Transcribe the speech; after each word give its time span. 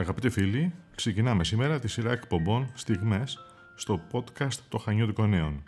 Αγαπητοί 0.00 0.30
φίλοι, 0.30 0.72
ξεκινάμε 0.94 1.44
σήμερα 1.44 1.78
τη 1.78 1.88
σειρά 1.88 2.12
εκπομπών 2.12 2.70
Στιγμές 2.74 3.38
στο 3.74 4.00
podcast 4.12 4.54
των 4.68 4.80
Χανιώτικων 4.80 5.28
Νέων. 5.28 5.62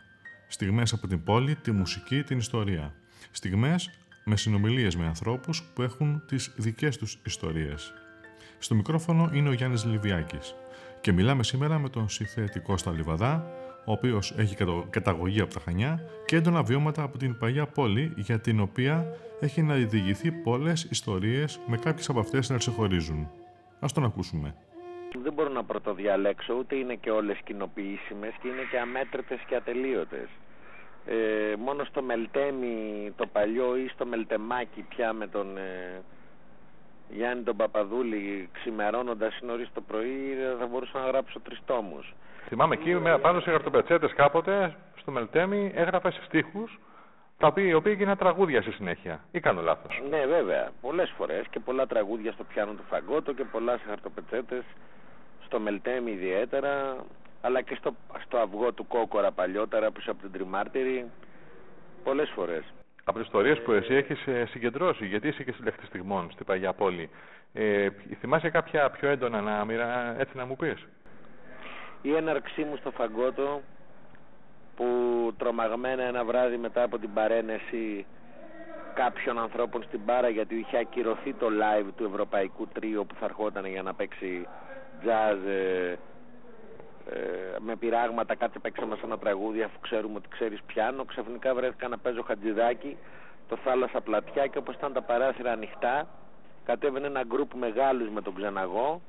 Στιγμές 0.49 0.93
από 0.93 1.07
την 1.07 1.23
πόλη, 1.23 1.55
τη 1.55 1.73
μουσική, 1.73 2.23
την 2.23 2.39
ιστορία. 2.39 2.95
Στιγμές 3.31 3.91
με 4.25 4.37
συνομιλίες 4.37 4.97
με 4.97 5.07
ανθρώπους 5.07 5.63
που 5.75 5.83
έχουν 5.83 6.23
τις 6.27 6.53
δικές 6.57 6.97
τους 6.97 7.19
ιστορίες. 7.27 7.93
Στο 8.59 8.75
μικρόφωνο 8.75 9.31
είναι 9.33 9.49
ο 9.49 9.53
Γιάννης 9.53 9.85
Λιβιάκης 9.85 10.55
και 11.01 11.13
μιλάμε 11.13 11.43
σήμερα 11.43 11.79
με 11.79 11.89
τον 11.89 12.09
συνθέτη 12.09 12.61
Κώστα 12.61 12.91
Λιβαδά, 12.91 13.47
ο 13.85 13.93
οποίος 13.93 14.35
έχει 14.37 14.57
καταγωγή 14.91 15.41
από 15.41 15.55
τα 15.55 15.61
Χανιά 15.65 16.01
και 16.27 16.37
έντονα 16.37 16.63
βιώματα 16.63 17.03
από 17.03 17.19
την 17.19 17.39
παλιά 17.39 17.67
πόλη 17.67 18.13
για 18.17 18.41
την 18.41 18.61
οποία 18.61 19.07
έχει 19.41 19.63
να 19.63 19.75
διηγηθεί 19.75 20.33
πολλές 20.33 20.87
ιστορίες 20.91 21.61
με 21.67 21.77
κάποιες 21.77 22.09
από 22.09 22.21
αυτές 22.21 22.49
να 22.49 22.57
ξεχωρίζουν. 22.57 23.29
Ας 23.85 23.93
τον 23.93 24.05
ακούσουμε. 24.05 24.55
Δεν 25.23 25.33
μπορώ 25.33 25.49
να 25.49 25.65
πρωτοδιαλέξω, 25.65 26.55
ούτε 26.55 26.75
είναι 26.75 26.95
και 26.95 27.11
όλες 27.11 27.39
κοινοποιήσιμες 27.45 28.33
και 28.43 28.49
είναι 28.49 28.63
και 28.71 28.79
αμέτρητες 28.79 29.41
και 29.47 29.57
ατελείωτες. 29.57 30.29
Ε, 31.07 31.55
μόνο 31.59 31.85
στο 31.85 32.03
Μελτέμι 32.03 32.77
το 33.17 33.27
παλιό 33.27 33.77
ή 33.77 33.89
στο 33.89 34.07
Μελτεμάκι 34.07 34.85
πια 34.89 35.13
με 35.13 35.27
τον 35.27 35.57
ε, 35.57 36.03
Γιάννη 37.09 37.43
τον 37.43 37.57
Παπαδούλη 37.57 38.49
ξημερώνοντας 38.53 39.39
νωρίς 39.43 39.71
το 39.75 39.81
πρωί 39.81 40.37
θα 40.59 40.67
μπορούσα 40.67 40.99
να 40.99 41.07
γράψω 41.07 41.41
τρεις 41.41 41.61
τόμους. 41.65 42.15
Θυμάμαι 42.49 42.75
εκεί 42.75 42.91
ε, 42.91 43.17
πάνω 43.21 43.41
σε 43.41 43.51
χαρτοπετσέτες 43.51 44.13
κάποτε 44.13 44.77
στο 44.97 45.11
Μελτέμι 45.11 45.73
έγραφε 45.75 46.11
στίχους 46.27 46.81
τα 47.43 47.49
οποία, 47.49 47.65
οι 47.65 47.75
οποίοι 47.75 47.93
έγιναν 47.95 48.17
τραγούδια 48.17 48.63
στη 48.63 48.73
συνέχεια. 48.73 49.25
Ή 49.31 49.41
κάνω 49.41 49.61
λάθος. 49.61 50.03
Ναι, 50.11 50.27
βέβαια. 50.27 50.71
Πολλές 50.81 51.13
φορές 51.17 51.47
και 51.51 51.61
πολλά 51.61 51.87
τραγούδια 51.87 52.33
στο 52.33 52.45
πιάνο 52.45 52.73
του 52.73 52.85
Φαγκότο 52.89 53.33
και 53.33 53.45
πολλά 53.45 53.77
σε 53.77 53.83
χαρτοπετσέτες. 53.89 54.63
Στο 55.45 55.61
Μελτέμι 55.61 56.11
ιδιαίτερα. 56.11 56.97
Αλλά 57.41 57.61
και 57.61 57.75
στο, 57.75 57.95
στο 58.25 58.39
αυγό 58.39 58.73
του 58.73 58.87
Κόκορα 58.87 59.31
παλιότερα 59.31 59.91
πίσω 59.91 60.11
από 60.11 60.21
την 60.21 60.33
Τριμάρτυρη. 60.33 61.11
Πολλές 62.05 62.31
φορές. 62.35 62.65
Από 63.05 63.19
τις 63.19 63.27
ιστορίες 63.27 63.61
που 63.61 63.73
εσύ 63.73 63.95
έχεις 63.95 64.27
ε, 64.27 64.45
συγκεντρώσει, 64.47 65.07
γιατί 65.07 65.29
είσαι 65.29 65.45
και 65.45 65.53
συλλεχτής 65.53 65.89
στιγμών 65.89 66.31
στην 66.33 66.47
Παγιά 66.47 66.73
Πόλη, 66.73 67.11
ε, 67.53 67.89
θυμάσαι 68.21 68.51
κάποια 68.51 68.91
πιο 68.91 69.09
έντονα 69.09 69.41
να, 69.41 69.65
μοιρα, 69.65 70.17
έτσι 70.19 70.37
να 70.37 70.47
μου 70.47 70.57
πεις; 70.57 70.87
Η 72.03 72.15
έναρξή 72.15 72.63
μου 72.63 72.77
στο 72.77 72.91
Φαγκότο 72.91 73.61
που 74.77 74.87
τρομαγμένα 75.37 76.03
ένα 76.03 76.25
βράδυ 76.25 76.57
μετά 76.57 76.83
από 76.83 76.99
την 76.99 77.13
παρένεση 77.13 78.07
κάποιων 78.95 79.39
ανθρώπων 79.39 79.83
στην 79.83 80.05
Πάρα 80.05 80.29
γιατί 80.29 80.55
είχε 80.55 80.79
ακυρωθεί 80.79 81.33
το 81.33 81.47
live 81.47 81.89
του 81.97 82.05
Ευρωπαϊκού 82.05 82.67
Τρίου 82.67 83.07
που 83.09 83.15
θα 83.15 83.25
ερχόταν 83.25 83.67
για 83.67 83.83
να 83.83 83.95
παίξει 83.95 84.47
jazz 85.05 85.39
ε, 85.49 85.97
ε, 87.11 87.57
με 87.59 87.77
πειράγματα 87.77 88.35
κάτι 88.35 88.59
παίξαμε 88.59 88.97
σε 88.97 89.03
ένα 89.05 89.19
τραγούδι 89.19 89.63
αφού 89.63 89.81
ξέρουμε 89.81 90.15
ότι 90.17 90.29
ξέρεις 90.29 90.63
πιάνο. 90.67 91.05
Ξαφνικά 91.05 91.55
βρέθηκα 91.55 91.89
να 91.89 91.99
παίζω 91.99 92.23
χατζηδάκι 92.23 92.97
το 93.49 93.57
θάλασσα 93.65 94.01
πλατιά 94.01 94.47
και 94.47 94.59
όπως 94.59 94.75
ήταν 94.75 94.93
τα 94.93 95.03
παράθυρα 95.03 95.53
ανοιχτά 95.53 96.07
κατέβαινε 96.65 97.07
ένα 97.07 97.23
γκρουπ 97.23 97.55
μεγάλους 97.55 98.09
με 98.11 98.23
τον 98.23 98.35
Ξεναγό 98.35 99.01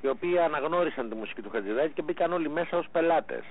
οι 0.00 0.08
οποίοι 0.08 0.38
αναγνώρισαν 0.38 1.08
τη 1.08 1.14
μουσική 1.14 1.42
του 1.42 1.50
Χατζηδάκη 1.50 1.92
και 1.92 2.02
μπήκαν 2.02 2.32
όλοι 2.32 2.48
μέσα 2.48 2.76
ως 2.76 2.86
πελάτες 2.92 3.44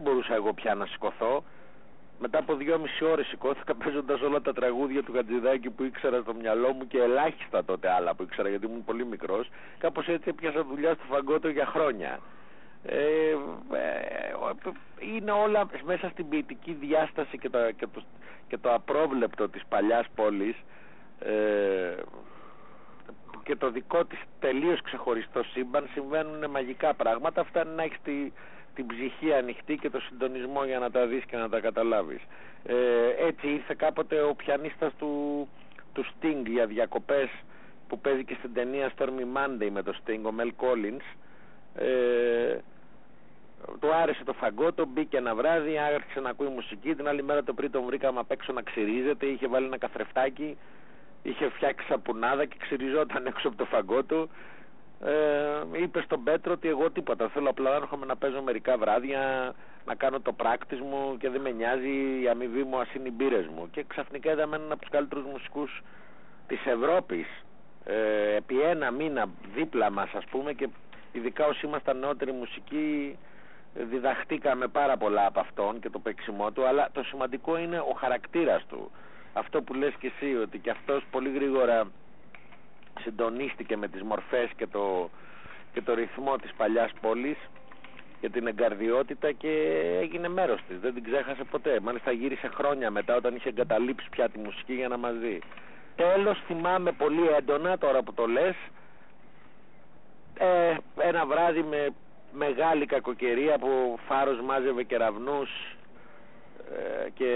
μπορούσα 0.00 0.34
εγώ 0.34 0.52
πια 0.52 0.74
να 0.74 0.86
σηκωθώ. 0.86 1.44
Μετά 2.18 2.38
από 2.38 2.54
δυόμιση 2.54 3.04
ώρες 3.04 3.26
σηκώθηκα 3.26 3.74
παίζοντας 3.74 4.20
όλα 4.20 4.40
τα 4.40 4.52
τραγούδια 4.52 5.02
του 5.02 5.12
Χατζηδάκη 5.12 5.70
που 5.70 5.82
ήξερα 5.82 6.20
στο 6.20 6.34
μυαλό 6.34 6.72
μου 6.72 6.86
και 6.86 6.98
ελάχιστα 6.98 7.64
τότε 7.64 7.90
άλλα 7.90 8.14
που 8.14 8.22
ήξερα 8.22 8.48
γιατί 8.48 8.66
ήμουν 8.66 8.84
πολύ 8.84 9.06
μικρός. 9.06 9.48
Κάπως 9.78 10.08
έτσι 10.08 10.28
έπιασα 10.28 10.64
δουλειά 10.64 10.94
στο 10.94 11.04
Φαγκότο 11.08 11.48
για 11.48 11.66
χρόνια. 11.66 12.20
Ε, 12.84 12.96
ε, 12.96 13.36
είναι 15.14 15.30
όλα 15.30 15.68
μέσα 15.84 16.08
στην 16.08 16.28
ποιητική 16.28 16.72
διάσταση 16.72 17.38
και 17.38 17.48
το, 17.48 17.58
και 17.76 17.86
το, 17.86 18.02
και 18.48 18.58
το 18.58 18.74
απρόβλεπτο 18.74 19.48
της 19.48 19.62
παλιάς 19.68 20.06
πόλης 20.14 20.56
ε, 21.18 21.94
και 23.50 23.56
το 23.56 23.70
δικό 23.70 24.04
της 24.04 24.18
τελείως 24.40 24.82
ξεχωριστό 24.82 25.42
σύμπαν 25.42 25.88
συμβαίνουν 25.92 26.50
μαγικά 26.50 26.94
πράγματα 26.94 27.44
φτάνει 27.44 27.74
να 27.74 27.82
έχεις 27.82 27.98
τη, 28.04 28.32
την 28.74 28.86
ψυχή 28.86 29.32
ανοιχτή 29.32 29.76
και 29.76 29.90
το 29.90 30.00
συντονισμό 30.00 30.64
για 30.64 30.78
να 30.78 30.90
τα 30.90 31.06
δεις 31.06 31.24
και 31.24 31.36
να 31.36 31.48
τα 31.48 31.60
καταλάβεις. 31.60 32.20
Ε, 32.64 32.74
έτσι 33.26 33.48
ήρθε 33.48 33.74
κάποτε 33.74 34.22
ο 34.22 34.34
πιανίστας 34.34 34.92
του, 34.98 35.48
του 35.92 36.04
Sting 36.04 36.42
για 36.46 36.66
διακοπές 36.66 37.28
που 37.88 37.98
παίζει 38.00 38.24
και 38.24 38.34
στην 38.38 38.52
ταινία 38.54 38.92
Stormy 38.96 39.26
Monday 39.36 39.68
με 39.70 39.82
το 39.82 39.94
Sting, 40.00 40.20
ο 40.22 40.32
Mel 40.38 40.50
Collins. 40.64 41.06
Ε, 41.74 42.58
του 43.80 43.94
άρεσε 43.94 44.24
το 44.24 44.32
φαγκότο, 44.32 44.86
μπήκε 44.86 45.16
ένα 45.16 45.34
βράδυ, 45.34 45.78
άρχισε 45.78 46.20
να 46.20 46.30
ακούει 46.30 46.48
μουσική. 46.48 46.94
Την 46.94 47.08
άλλη 47.08 47.22
μέρα 47.22 47.44
το 47.44 47.52
πριν 47.52 47.70
τον 47.70 47.84
βρήκαμε 47.84 48.18
απ' 48.18 48.30
έξω 48.30 48.52
να 48.52 48.62
ξυρίζεται, 48.62 49.26
είχε 49.26 49.46
βάλει 49.46 49.66
ένα 49.66 49.78
καθρεφτάκι, 49.78 50.56
είχε 51.22 51.48
φτιάξει 51.48 51.86
σαπουνάδα 51.86 52.44
και 52.44 52.56
ξυριζόταν 52.58 53.26
έξω 53.26 53.48
από 53.48 53.56
το 53.56 53.64
φαγκότο 53.64 54.28
ε, 55.04 55.80
είπε 55.82 56.00
στον 56.00 56.24
Πέτρο 56.24 56.52
ότι 56.52 56.68
εγώ 56.68 56.90
τίποτα 56.90 57.28
θέλω 57.28 57.50
απλά 57.50 57.70
να 57.70 57.76
έρχομαι 57.76 58.06
να 58.06 58.16
παίζω 58.16 58.42
μερικά 58.42 58.78
βράδια 58.78 59.54
να 59.84 59.94
κάνω 59.94 60.20
το 60.20 60.32
πράκτης 60.32 60.80
μου 60.80 61.16
και 61.18 61.28
δεν 61.28 61.40
με 61.40 61.50
νοιάζει 61.50 62.20
η 62.22 62.28
αμοιβή 62.28 62.62
μου 62.62 62.78
ας 62.78 62.94
είναι 62.94 63.08
οι 63.08 63.12
μπύρες 63.14 63.46
μου. 63.46 63.70
Και 63.70 63.84
ξαφνικά 63.86 64.32
είδαμε 64.32 64.56
έναν 64.56 64.72
από 64.72 64.80
τους 64.80 64.90
καλύτερους 64.90 65.24
μουσικούς 65.24 65.82
της 66.46 66.66
Ευρώπης 66.66 67.26
ε, 67.84 68.34
επί 68.36 68.60
ένα 68.60 68.90
μήνα 68.90 69.26
δίπλα 69.54 69.90
μας 69.90 70.10
ας 70.14 70.24
πούμε 70.24 70.52
και 70.52 70.68
ειδικά 71.12 71.46
όσοι 71.46 71.66
ήμασταν 71.66 71.98
νεότεροι 71.98 72.32
μουσικοί 72.32 73.18
διδαχτήκαμε 73.74 74.66
πάρα 74.66 74.96
πολλά 74.96 75.26
από 75.26 75.40
αυτόν 75.40 75.80
και 75.80 75.90
το 75.90 75.98
παίξιμό 75.98 76.50
του 76.50 76.66
αλλά 76.66 76.88
το 76.92 77.02
σημαντικό 77.02 77.58
είναι 77.58 77.78
ο 77.78 77.94
χαρακτήρας 77.96 78.66
του 78.66 78.90
αυτό 79.32 79.62
που 79.62 79.74
λες 79.74 79.94
και 79.98 80.12
εσύ 80.16 80.36
ότι 80.36 80.58
και 80.58 80.70
αυτός 80.70 81.02
πολύ 81.10 81.30
γρήγορα 81.30 81.90
συντονίστηκε 83.00 83.76
με 83.76 83.88
τις 83.88 84.02
μορφές 84.02 84.50
και 84.56 84.66
το, 84.66 85.10
και 85.72 85.82
το 85.82 85.94
ρυθμό 85.94 86.36
της 86.36 86.52
παλιάς 86.56 86.90
πόλης 87.00 87.36
και 88.20 88.28
την 88.28 88.46
εγκαρδιότητα 88.46 89.32
και 89.32 89.82
έγινε 90.00 90.28
μέρος 90.28 90.60
της, 90.68 90.78
δεν 90.78 90.94
την 90.94 91.04
ξέχασε 91.04 91.44
ποτέ. 91.44 91.80
Μάλιστα 91.80 92.12
γύρισε 92.12 92.48
χρόνια 92.48 92.90
μετά 92.90 93.16
όταν 93.16 93.34
είχε 93.34 93.48
εγκαταλείψει 93.48 94.08
πια 94.10 94.28
τη 94.28 94.38
μουσική 94.38 94.74
για 94.74 94.88
να 94.88 94.96
μας 94.96 95.14
δει. 95.14 95.42
Τέλος 95.96 96.42
θυμάμαι 96.46 96.92
πολύ 96.92 97.26
έντονα 97.38 97.78
τώρα 97.78 98.02
που 98.02 98.12
το 98.12 98.26
λες 98.26 98.54
ε, 100.38 100.76
ένα 100.98 101.26
βράδυ 101.26 101.62
με 101.62 101.88
μεγάλη 102.32 102.86
κακοκαιρία 102.86 103.58
που 103.58 103.68
ο 103.94 103.98
Φάρος 104.06 104.40
μάζευε 104.40 104.82
κεραυνούς 104.82 105.50
ε, 105.50 105.79
και 107.14 107.30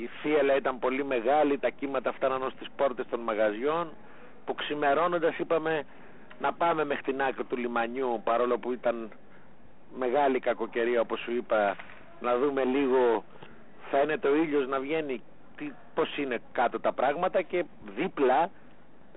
η 0.00 0.08
φίελα 0.20 0.56
ήταν 0.56 0.78
πολύ 0.78 1.04
μεγάλη 1.04 1.58
τα 1.58 1.68
κύματα 1.68 2.12
φτάναν 2.12 2.42
ως 2.42 2.54
τις 2.54 2.68
πόρτες 2.76 3.06
των 3.10 3.20
μαγαζιών 3.20 3.92
που 4.44 4.54
ξημερώνοντας 4.54 5.38
είπαμε 5.38 5.84
να 6.40 6.52
πάμε 6.52 6.84
μέχρι 6.84 7.02
την 7.02 7.22
άκρη 7.22 7.44
του 7.44 7.56
λιμανιού 7.56 8.20
παρόλο 8.24 8.58
που 8.58 8.72
ήταν 8.72 9.10
μεγάλη 9.98 10.38
κακοκαιρία 10.38 11.00
όπως 11.00 11.20
σου 11.20 11.32
είπα 11.32 11.76
να 12.20 12.38
δούμε 12.38 12.64
λίγο 12.64 13.24
φαίνεται 13.90 14.28
ο 14.28 14.34
ήλιος 14.34 14.68
να 14.68 14.78
βγαίνει 14.78 15.22
τι, 15.56 15.72
πως 15.94 16.16
είναι 16.16 16.38
κάτω 16.52 16.80
τα 16.80 16.92
πράγματα 16.92 17.42
και 17.42 17.64
δίπλα 17.96 18.50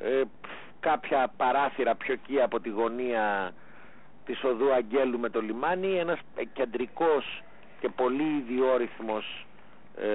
ε, 0.02 0.22
κάποια 0.80 1.32
παράθυρα 1.38 1.96
πιο 1.96 2.14
εκεί 2.14 2.42
από 2.42 2.60
τη 2.60 2.70
γωνία 2.70 3.54
της 4.26 4.44
οδού 4.44 4.74
Αγγέλου 4.74 5.20
με 5.20 5.30
το 5.30 5.42
λιμάνι 5.42 5.98
ένας 5.98 6.20
κεντρικός 6.54 7.44
και 7.80 7.90
πολύ 7.90 8.38
ιδιόρυθμος 8.38 9.46
ε, 9.98 10.08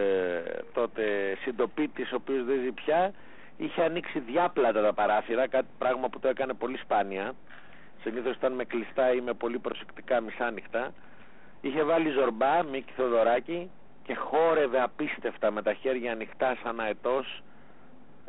τότε 0.72 1.02
συντοπίτης 1.40 2.12
ο 2.12 2.14
οποίος 2.14 2.44
δεν 2.44 2.60
ζει 2.62 2.72
πια 2.72 3.12
είχε 3.56 3.82
ανοίξει 3.82 4.18
διάπλατα 4.18 4.82
τα 4.82 4.92
παράθυρα, 4.92 5.48
κάτι 5.48 5.68
πράγμα 5.78 6.08
που 6.08 6.18
το 6.18 6.28
έκανε 6.28 6.54
πολύ 6.54 6.76
σπάνια. 6.76 7.32
Συνήθως 8.02 8.34
ήταν 8.36 8.52
με 8.52 8.64
κλειστά 8.64 9.12
ή 9.12 9.20
με 9.20 9.32
πολύ 9.32 9.58
προσεκτικά 9.58 10.20
μισάνοιχτα. 10.20 10.92
Είχε 11.60 11.82
βάλει 11.82 12.10
ζορμπά, 12.10 12.62
Μίκη 12.62 12.92
Θοδωράκη 12.96 13.70
και 14.02 14.14
χόρευε 14.14 14.80
απίστευτα 14.80 15.50
με 15.50 15.62
τα 15.62 15.72
χέρια 15.72 16.12
ανοιχτά 16.12 16.56
σαν 16.62 16.80
αετός. 16.80 17.42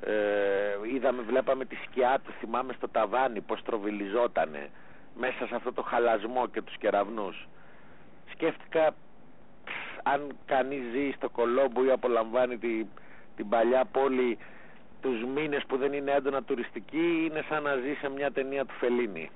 Ε, 0.01 0.94
είδαμε, 0.94 1.21
βλέπαμε 1.21 1.65
τη 1.65 1.75
σκιά 1.75 2.19
του, 2.24 2.31
θυμάμαι 2.39 2.74
στο 2.74 2.89
ταβάνι 2.89 3.41
πως 3.41 3.63
τροβιλιζότανε 3.63 4.69
μέσα 5.15 5.47
σε 5.47 5.56
αυτό 5.56 5.74
το 5.74 5.81
χαλασμό 5.81 6.47
και 6.47 6.62
τους 6.62 6.77
κεραυνούς. 6.77 7.47
Σκέφτηκα 8.31 8.95
αν 10.03 10.35
κανείς 10.45 10.81
ζει 10.91 11.11
στο 11.11 11.29
Κολόμπο 11.29 11.85
ή 11.85 11.91
απολαμβάνει 11.91 12.57
τη, 12.57 12.85
την 13.35 13.50
παλιά 13.50 13.85
πόλη 13.85 14.38
τους 15.01 15.23
μήνες 15.23 15.63
που 15.67 15.77
δεν 15.77 15.94
είναι 15.94 16.11
έντονα 16.11 16.44
τουριστική 16.44 17.27
είναι 17.29 17.45
σαν 17.50 17.63
να 17.63 17.75
ζει 17.75 17.94
σε 17.94 18.09
μια 18.09 18.31
ταινία 18.31 18.65
του 18.65 18.73
Φελίνη. 18.73 19.29